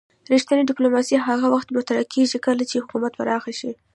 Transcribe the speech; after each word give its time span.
رښتینې 0.33 0.63
ډیپلوماسي 0.69 1.15
هغه 1.27 1.45
وخت 1.53 1.67
مطرح 1.77 2.01
کیږي 2.13 2.37
کله 2.45 2.63
چې 2.69 2.81
حکومت 2.83 3.11
پراخ 3.19 3.43
شي 3.59 3.71